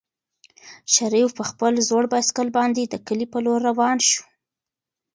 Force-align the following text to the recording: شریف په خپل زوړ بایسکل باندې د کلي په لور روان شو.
شریف 0.93 1.29
په 1.37 1.43
خپل 1.49 1.73
زوړ 1.87 2.03
بایسکل 2.11 2.47
باندې 2.57 2.81
د 2.87 2.95
کلي 3.07 3.27
په 3.33 3.39
لور 3.45 3.59
روان 3.69 3.97
شو. 4.09 4.23